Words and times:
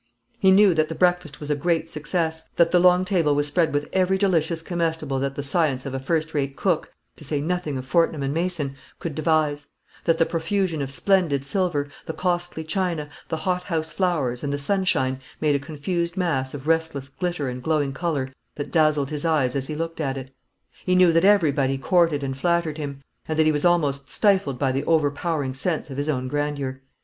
He 0.39 0.49
knew 0.49 0.73
that 0.73 0.89
the 0.89 0.95
breakfast 0.95 1.39
was 1.39 1.51
a 1.51 1.55
great 1.55 1.87
success; 1.87 2.49
that 2.55 2.71
the 2.71 2.79
long 2.79 3.05
table 3.05 3.35
was 3.35 3.45
spread 3.45 3.71
with 3.71 3.87
every 3.93 4.17
delicious 4.17 4.63
comestible 4.63 5.19
that 5.19 5.35
the 5.35 5.43
science 5.43 5.85
of 5.85 5.93
a 5.93 5.99
first 5.99 6.33
rate 6.33 6.55
cook, 6.55 6.91
to 7.17 7.23
say 7.23 7.39
nothing 7.39 7.77
of 7.77 7.85
Fortnum 7.85 8.23
and 8.23 8.33
Mason, 8.33 8.75
could 8.97 9.13
devise; 9.13 9.67
that 10.05 10.17
the 10.17 10.25
profusion 10.25 10.81
of 10.81 10.89
splendid 10.89 11.45
silver, 11.45 11.87
the 12.07 12.15
costly 12.15 12.63
china, 12.63 13.11
the 13.27 13.37
hothouse 13.45 13.91
flowers, 13.91 14.43
and 14.43 14.51
the 14.51 14.57
sunshine, 14.57 15.21
made 15.39 15.53
a 15.53 15.59
confused 15.59 16.17
mass 16.17 16.55
of 16.55 16.65
restless 16.65 17.07
glitter 17.07 17.47
and 17.47 17.61
glowing 17.61 17.93
colour 17.93 18.33
that 18.55 18.71
dazzled 18.71 19.11
his 19.11 19.23
eyes 19.23 19.55
as 19.55 19.67
he 19.67 19.75
looked 19.75 20.01
at 20.01 20.17
it. 20.17 20.33
He 20.83 20.95
knew 20.95 21.13
that 21.13 21.25
everybody 21.25 21.77
courted 21.77 22.23
and 22.23 22.35
flattered 22.35 22.79
him, 22.79 23.03
and 23.27 23.37
that 23.37 23.45
he 23.45 23.51
was 23.51 23.65
almost 23.65 24.09
stifled 24.09 24.57
by 24.57 24.71
the 24.71 24.83
overpowering 24.85 25.53
sense 25.53 25.91
of 25.91 25.97
his 25.97 26.09
own 26.09 26.27
grandeur. 26.27 26.81